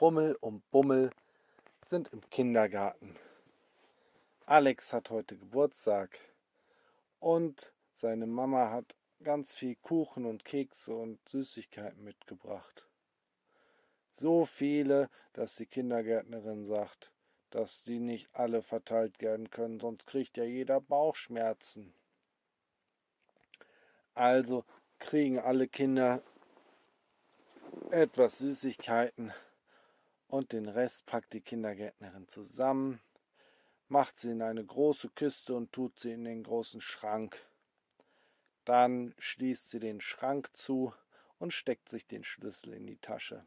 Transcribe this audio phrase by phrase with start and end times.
[0.00, 1.10] Rummel und Bummel
[1.88, 3.16] sind im Kindergarten.
[4.44, 6.18] Alex hat heute Geburtstag
[7.18, 12.86] und seine Mama hat ganz viel Kuchen und Kekse und Süßigkeiten mitgebracht.
[14.12, 17.12] So viele, dass die Kindergärtnerin sagt,
[17.48, 21.94] dass die nicht alle verteilt werden können, sonst kriegt ja jeder Bauchschmerzen.
[24.14, 24.64] Also
[24.98, 26.22] kriegen alle Kinder
[27.90, 29.32] etwas Süßigkeiten
[30.28, 33.00] und den Rest packt die Kindergärtnerin zusammen,
[33.88, 37.46] macht sie in eine große Kiste und tut sie in den großen Schrank.
[38.64, 40.92] Dann schließt sie den Schrank zu
[41.38, 43.44] und steckt sich den Schlüssel in die Tasche.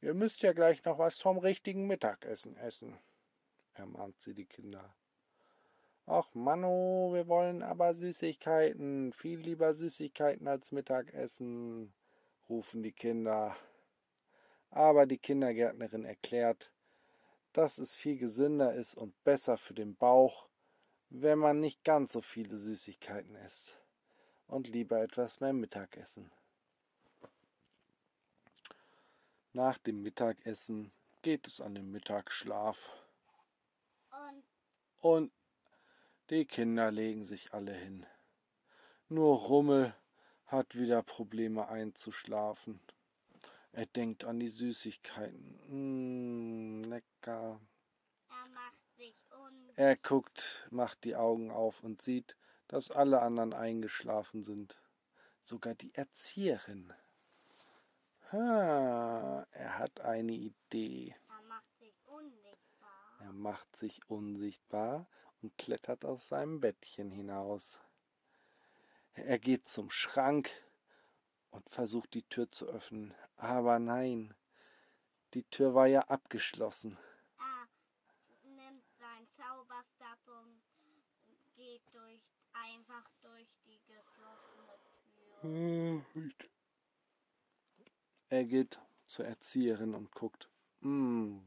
[0.00, 2.98] Ihr müsst ja gleich noch was vom richtigen Mittagessen essen,
[3.74, 4.94] ermahnt sie die Kinder.
[6.06, 11.94] Ach Manu, wir wollen aber Süßigkeiten, viel lieber Süßigkeiten als Mittagessen,
[12.48, 13.56] rufen die Kinder.
[14.72, 16.72] Aber die Kindergärtnerin erklärt,
[17.52, 20.48] dass es viel gesünder ist und besser für den Bauch,
[21.10, 23.76] wenn man nicht ganz so viele Süßigkeiten isst
[24.46, 26.30] und lieber etwas mehr Mittagessen.
[29.52, 32.90] Nach dem Mittagessen geht es an den Mittagsschlaf.
[34.10, 34.44] Und,
[35.00, 35.32] und
[36.30, 38.06] die Kinder legen sich alle hin.
[39.10, 39.94] Nur Rummel
[40.46, 42.80] hat wieder Probleme einzuschlafen.
[43.72, 45.58] Er denkt an die Süßigkeiten.
[45.68, 47.60] Mmh, lecker.
[48.28, 49.14] Er macht sich.
[49.76, 52.36] Er guckt, macht die Augen auf und sieht,
[52.68, 54.78] dass alle anderen eingeschlafen sind.
[55.42, 56.92] Sogar die Erzieherin.
[58.30, 61.16] Ha, er hat eine Idee.
[61.28, 63.16] Er macht sich unsichtbar.
[63.20, 65.06] Er macht sich unsichtbar
[65.40, 67.80] und klettert aus seinem Bettchen hinaus.
[69.14, 70.50] Er geht zum Schrank
[71.52, 73.14] und versucht die Tür zu öffnen.
[73.36, 74.34] Aber nein,
[75.34, 76.98] die Tür war ja abgeschlossen.
[77.38, 80.60] Er nimmt seinen Zauberstab und
[81.54, 84.66] geht durch, einfach durch die geschlossene
[86.12, 86.52] Tür.
[88.28, 90.48] Er geht zur Erzieherin und guckt.
[90.80, 91.46] Hm,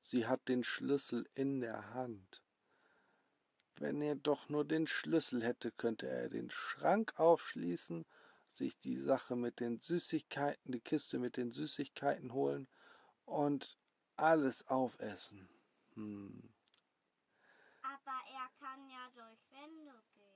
[0.00, 2.42] sie hat den Schlüssel in der Hand.
[3.76, 8.06] Wenn er doch nur den Schlüssel hätte, könnte er den Schrank aufschließen,
[8.56, 12.68] sich die Sache mit den Süßigkeiten, die Kiste mit den Süßigkeiten holen
[13.24, 13.78] und
[14.16, 15.48] alles aufessen.
[15.94, 16.52] Hm.
[17.82, 20.26] Aber er kann ja durch Wände gehen.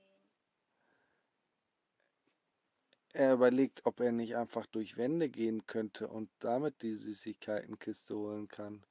[3.13, 8.47] Er überlegt, ob er nicht einfach durch Wände gehen könnte und damit die Süßigkeitenkiste holen
[8.47, 8.85] kann.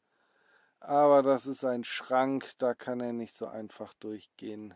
[0.81, 4.75] Aber das ist ein Schrank, da kann er nicht so einfach durchgehen.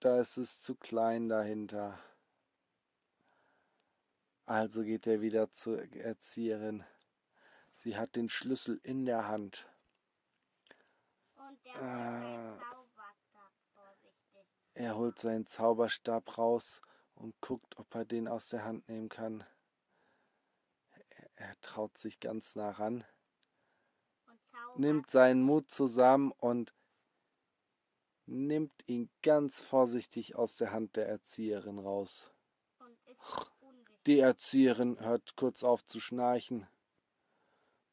[0.00, 1.98] Da ist es zu klein dahinter.
[4.44, 6.84] Also geht er wieder zur Erzieherin.
[7.74, 9.66] Sie hat den Schlüssel in der Hand.
[11.36, 12.60] Und er ah.
[14.74, 16.82] Er holt seinen Zauberstab raus
[17.14, 19.44] und guckt, ob er den aus der Hand nehmen kann.
[21.36, 23.04] Er traut sich ganz nah ran
[24.78, 26.74] nimmt seinen Mut zusammen und
[28.26, 32.30] nimmt ihn ganz vorsichtig aus der Hand der Erzieherin raus.
[34.06, 36.66] Die Erzieherin hört kurz auf zu schnarchen,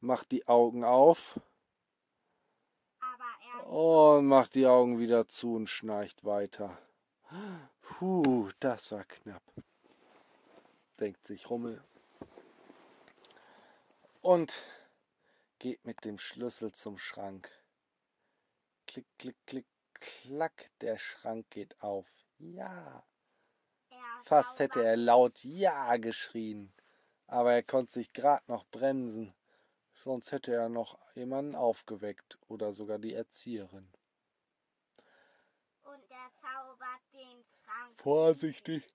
[0.00, 1.40] macht die Augen auf
[3.66, 6.78] und macht die Augen wieder zu und schnarcht weiter.
[7.80, 9.42] Puh, das war knapp,
[11.00, 11.82] denkt sich Rummel.
[14.20, 14.62] Und
[15.58, 17.50] geht mit dem Schlüssel zum Schrank.
[18.86, 19.66] Klick, klick, klick,
[20.04, 22.06] klack, der Schrank geht auf.
[22.38, 23.04] Ja.
[24.24, 26.72] Fast hätte er laut Ja geschrien,
[27.26, 29.34] aber er konnte sich gerade noch bremsen,
[29.92, 33.92] sonst hätte er noch jemanden aufgeweckt oder sogar die Erzieherin.
[35.82, 38.00] Und er zaubert den Schrank.
[38.00, 38.94] Vorsichtig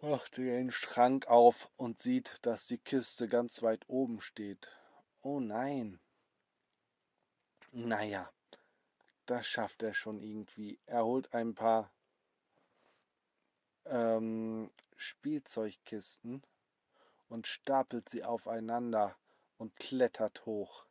[0.00, 4.70] macht den Schrank auf und sieht, dass die Kiste ganz weit oben steht.
[5.22, 5.98] Oh nein.
[7.72, 8.30] Naja,
[9.26, 10.78] das schafft er schon irgendwie.
[10.86, 11.90] Er holt ein paar
[13.86, 16.42] ähm, Spielzeugkisten
[17.28, 19.16] und stapelt sie aufeinander
[19.58, 20.86] und klettert hoch.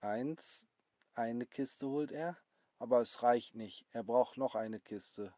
[0.00, 0.66] Eins,
[1.14, 2.36] eine Kiste holt er,
[2.78, 3.86] aber es reicht nicht.
[3.90, 5.34] Er braucht noch eine Kiste.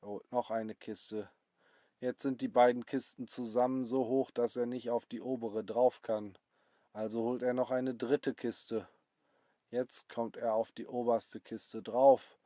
[0.00, 1.30] Er holt noch eine Kiste.
[2.00, 6.02] Jetzt sind die beiden Kisten zusammen so hoch, dass er nicht auf die obere drauf
[6.02, 6.36] kann.
[6.92, 8.88] Also holt er noch eine dritte Kiste.
[9.72, 12.38] Jetzt kommt er auf die oberste Kiste drauf.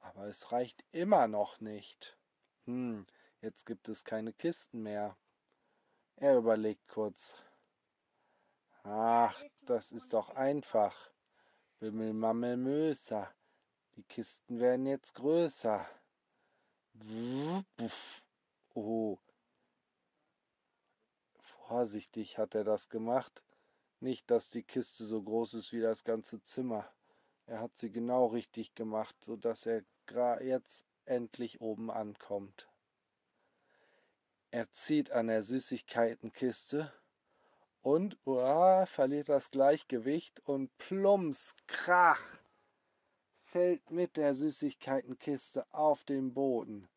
[0.00, 2.16] Aber es reicht immer noch nicht.
[2.64, 3.06] Hm,
[3.42, 5.18] jetzt gibt es keine Kisten mehr.
[6.16, 7.34] Er überlegt kurz.
[8.82, 11.10] Ach, das ist doch einfach.
[11.80, 13.30] Bimmel, Mammel, Möser.
[13.96, 15.86] Die Kisten werden jetzt größer.
[18.72, 19.18] Oh.
[21.68, 23.42] Vorsichtig hat er das gemacht.
[24.00, 26.90] Nicht, dass die Kiste so groß ist wie das ganze Zimmer.
[27.46, 29.84] Er hat sie genau richtig gemacht, so dass er
[30.42, 32.68] jetzt endlich oben ankommt.
[34.50, 36.92] Er zieht an der Süßigkeitenkiste
[37.82, 42.22] und uah, verliert das Gleichgewicht und plumps, krach,
[43.42, 46.88] fällt mit der Süßigkeitenkiste auf den Boden.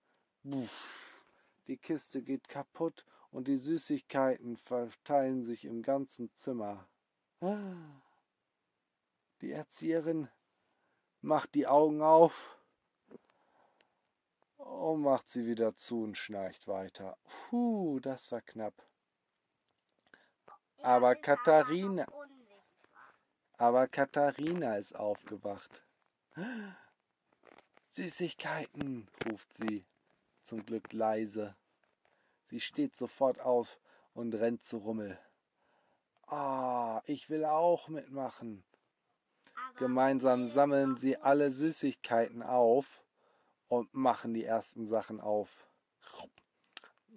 [0.44, 1.24] Buff,
[1.68, 6.88] die Kiste geht kaputt und die Süßigkeiten verteilen sich im ganzen Zimmer.
[9.42, 10.30] Die Erzieherin
[11.22, 12.58] macht die Augen auf
[14.58, 17.18] und macht sie wieder zu und schnarcht weiter.
[17.50, 18.74] Puh, das war knapp.
[20.78, 22.08] Aber Katharina,
[23.58, 25.84] aber Katharina ist aufgewacht.
[27.90, 29.86] Süßigkeiten, ruft sie,
[30.44, 31.58] zum Glück leise.
[32.46, 33.80] Sie steht sofort auf
[34.14, 35.20] und rennt zu Rummel.
[36.36, 38.64] Ah, ich will auch mitmachen.
[39.78, 43.04] Gemeinsam sammeln sie alle Süßigkeiten auf
[43.68, 45.68] und machen die ersten Sachen auf.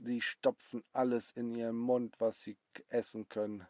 [0.03, 2.59] Sie stopfen alles in ihren Mund, was sie
[2.91, 3.67] essen können.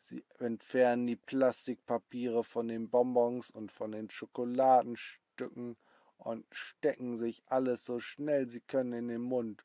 [0.00, 5.76] Sie entfernen die Plastikpapiere von den Bonbons und von den Schokoladenstücken
[6.18, 9.64] und stecken sich alles so schnell sie können in den Mund.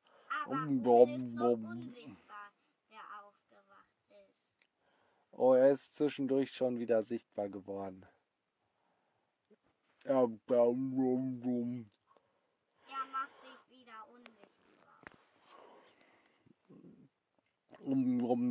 [5.37, 8.05] Oh, er ist zwischendurch schon wieder sichtbar geworden.
[12.87, 15.01] Er macht sich wieder unsichtbar.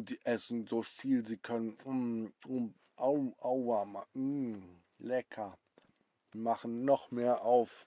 [0.04, 1.78] Die essen so viel sie können.
[1.84, 4.62] Um, um, au, aua, mm,
[4.98, 5.56] lecker.
[6.34, 7.86] Die machen noch mehr auf.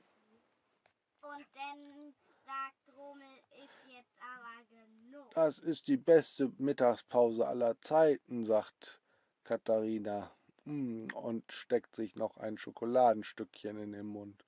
[1.21, 2.15] Und dann
[2.45, 3.27] sagt Rummel,
[3.63, 5.06] ist jetzt aber genug.
[5.33, 9.01] Das ist die beste Mittagspause aller Zeiten, sagt
[9.43, 10.31] Katharina.
[10.65, 14.43] Hm, und steckt sich noch ein Schokoladenstückchen in den Mund.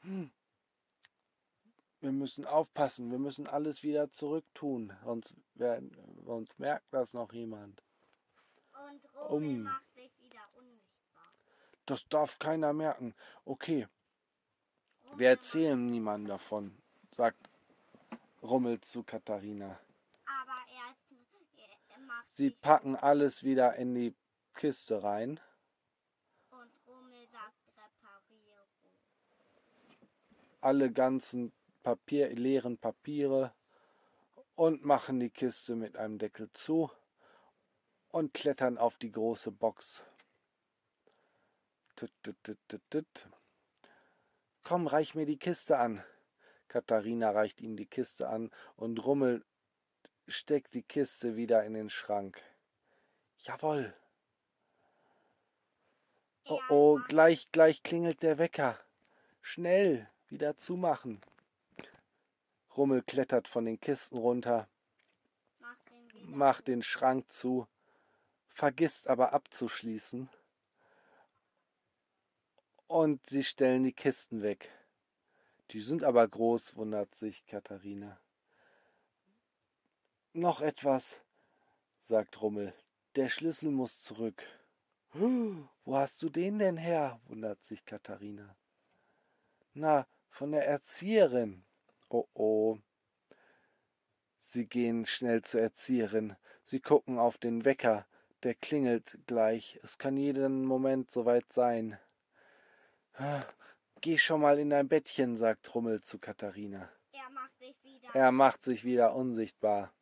[0.00, 0.32] Hm.
[2.00, 7.80] Wir müssen aufpassen, wir müssen alles wieder zurücktun, sonst, werden, sonst merkt das noch jemand.
[8.72, 9.62] Und Rummel um.
[9.62, 11.32] macht sich wieder unsichtbar.
[11.86, 13.14] Das darf keiner merken.
[13.44, 13.86] Okay.
[15.16, 16.76] Wir erzählen niemandem davon,
[17.12, 17.51] sagt
[18.42, 19.78] Rummel zu Katharina.
[22.06, 24.14] Macht Sie packen alles wieder in die
[24.54, 25.38] Kiste rein.
[30.60, 31.52] Alle ganzen
[31.82, 33.52] Papier, leeren Papiere
[34.54, 36.90] und machen die Kiste mit einem Deckel zu
[38.10, 40.04] und klettern auf die große Box.
[41.96, 42.58] Tut, tut,
[42.90, 43.28] tut,
[44.64, 46.04] Komm, reich mir die Kiste an.
[46.72, 49.44] Katharina reicht ihm die Kiste an und Rummel
[50.26, 52.40] steckt die Kiste wieder in den Schrank.
[53.40, 53.92] Jawohl.
[56.46, 58.78] Oh oh, gleich, gleich klingelt der Wecker.
[59.42, 61.20] Schnell, wieder zumachen.
[62.74, 64.66] Rummel klettert von den Kisten runter,
[66.22, 67.68] macht den Schrank zu,
[68.48, 70.30] vergisst aber abzuschließen.
[72.86, 74.70] Und sie stellen die Kisten weg.
[75.72, 78.20] Die sind aber groß, wundert sich Katharina.
[80.34, 81.18] Noch etwas,
[82.08, 82.74] sagt Rummel.
[83.16, 84.42] Der Schlüssel muss zurück.
[85.14, 87.20] Wo hast du den denn her?
[87.26, 88.54] wundert sich Katharina.
[89.72, 91.64] Na, von der Erzieherin.
[92.10, 92.78] Oh oh.
[94.48, 96.36] Sie gehen schnell zur Erzieherin.
[96.64, 98.06] Sie gucken auf den Wecker.
[98.42, 99.80] Der klingelt gleich.
[99.82, 101.98] Es kann jeden Moment soweit sein.
[104.02, 106.90] Geh schon mal in dein Bettchen, sagt Rummel zu Katharina.
[107.12, 108.08] Er macht sich wieder.
[108.12, 109.92] Er macht sich wieder unsichtbar.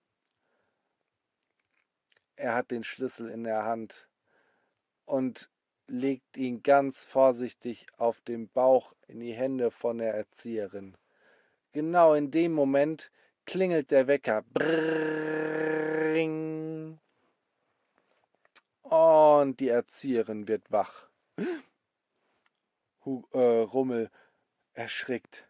[2.34, 4.08] Er hat den Schlüssel in der Hand
[5.04, 5.50] und
[5.86, 10.96] legt ihn ganz vorsichtig auf den Bauch in die Hände von der Erzieherin.
[11.72, 13.10] Genau in dem Moment
[13.44, 14.44] klingelt der Wecker.
[14.54, 15.68] Brrring.
[18.80, 21.10] Und die Erzieherin wird wach.
[23.04, 24.10] Äh, Rummel
[24.72, 25.46] erschrickt.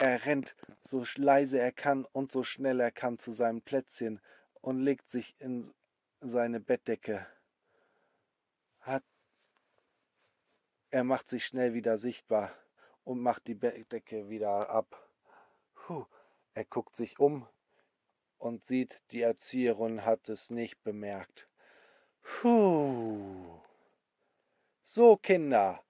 [0.00, 4.20] Er rennt so leise er kann und so schnell er kann zu seinem Plätzchen
[4.60, 5.72] und legt sich in
[6.20, 7.26] seine Bettdecke
[8.80, 9.02] hat
[10.90, 12.52] er macht sich schnell wieder sichtbar
[13.04, 15.10] und macht die Bettdecke wieder ab.
[15.74, 16.06] Puh.
[16.54, 17.46] Er guckt sich um
[18.38, 21.48] und sieht, die Erzieherin hat es nicht bemerkt.
[22.22, 23.60] Puh.
[24.82, 25.82] So, Kinder,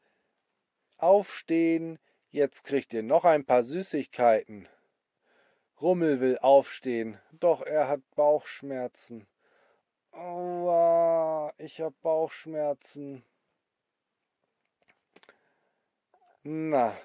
[0.99, 1.99] aufstehen,
[2.31, 4.69] jetzt kriegt ihr noch ein paar Süßigkeiten.
[5.81, 9.27] Rummel will aufstehen, doch er hat Bauchschmerzen.
[10.13, 13.23] Aua, ich hab Bauchschmerzen.
[16.43, 16.97] Na,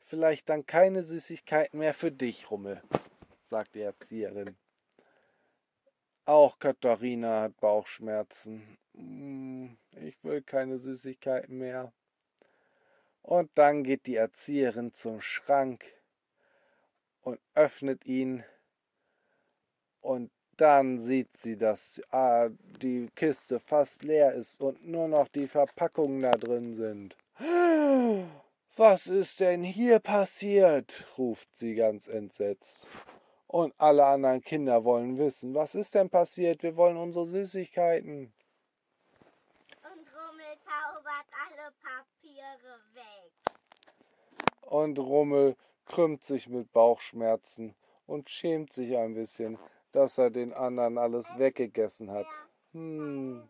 [0.00, 2.82] vielleicht dann keine Süßigkeiten mehr für dich, Rummel,
[3.42, 4.56] sagt die Erzieherin.
[6.26, 8.76] Auch Katharina hat Bauchschmerzen.
[8.94, 11.92] Hm, ich will keine Süßigkeiten mehr.
[13.26, 15.84] Und dann geht die Erzieherin zum Schrank
[17.22, 18.44] und öffnet ihn.
[20.00, 25.48] Und dann sieht sie, dass ah, die Kiste fast leer ist und nur noch die
[25.48, 27.16] Verpackungen da drin sind.
[28.76, 31.04] Was ist denn hier passiert?
[31.18, 32.86] ruft sie ganz entsetzt.
[33.48, 36.62] Und alle anderen Kinder wollen wissen, was ist denn passiert?
[36.62, 38.32] Wir wollen unsere Süßigkeiten.
[40.66, 43.32] Und Rummel zaubert alle Papiere weg.
[44.62, 45.56] Und Rummel
[45.86, 47.74] krümmt sich mit Bauchschmerzen
[48.06, 49.58] und schämt sich ein bisschen,
[49.92, 52.26] dass er den anderen alles weggegessen hat.
[52.72, 53.48] Hm,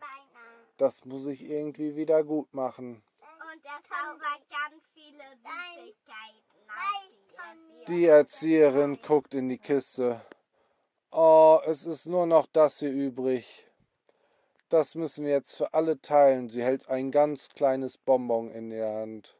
[0.77, 3.03] das muss ich irgendwie wieder gut machen.
[3.19, 6.37] Und er zaubert ganz viele Süßigkeiten.
[7.87, 10.21] Die Erzieherin guckt in die Kiste.
[11.11, 13.66] Oh, es ist nur noch das hier übrig.
[14.69, 16.49] Das müssen wir jetzt für alle teilen.
[16.49, 19.37] Sie hält ein ganz kleines Bonbon in der Hand.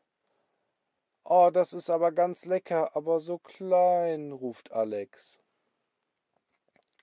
[1.26, 5.42] Oh, das ist aber ganz lecker, aber so klein, ruft Alex.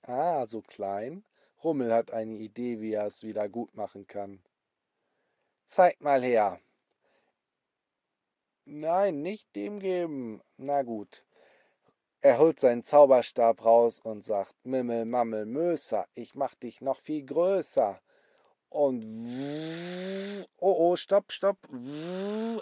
[0.00, 1.24] Ah, so klein?
[1.62, 4.42] Rummel hat eine Idee, wie er es wieder gut machen kann.
[5.66, 6.60] Zeig mal her.
[8.64, 10.42] Nein, nicht dem geben.
[10.56, 11.26] Na gut.
[12.22, 17.26] Er holt seinen Zauberstab raus und sagt, Mimmel, Mammel, Möser, ich mach dich noch viel
[17.26, 18.00] größer.
[18.74, 21.58] Und oh, oh, stopp, stopp.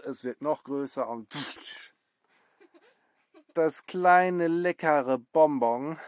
[0.04, 1.33] Es wird noch größer und
[3.54, 5.99] das kleine leckere Bonbon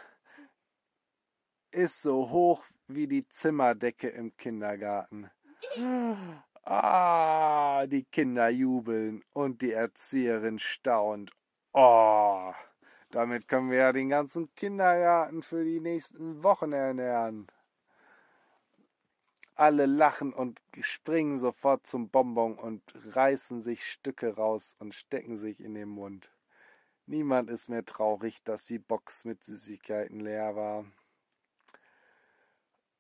[1.70, 5.30] ist so hoch wie die Zimmerdecke im Kindergarten.
[6.64, 11.32] Ah, die Kinder jubeln und die Erzieherin staunt.
[11.72, 12.52] Oh,
[13.08, 17.46] damit können wir ja den ganzen Kindergarten für die nächsten Wochen ernähren.
[19.56, 22.82] Alle lachen und springen sofort zum Bonbon und
[23.14, 26.30] reißen sich Stücke raus und stecken sich in den Mund.
[27.06, 30.84] Niemand ist mehr traurig, dass die Box mit Süßigkeiten leer war.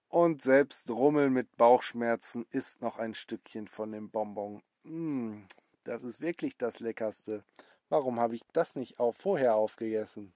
[0.08, 4.62] Und selbst Rummel mit Bauchschmerzen isst noch ein Stückchen von dem Bonbon.
[4.84, 5.42] Mmh,
[5.82, 7.42] das ist wirklich das Leckerste.
[7.88, 10.32] Warum habe ich das nicht auch vorher aufgegessen?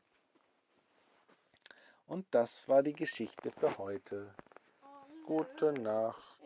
[2.07, 4.35] Und das war die Geschichte für heute.
[5.29, 6.39] Gute Nacht.